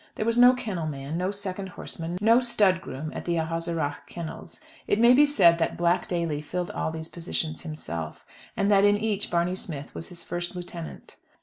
[0.15, 4.59] There was no kennel man, no second horseman, no stud groom at the Ahaseragh kennels.
[4.87, 8.25] It may be said that Black Daly filled all these positions himself,
[8.57, 11.17] and that in each Barney Smith was his first lieutenant.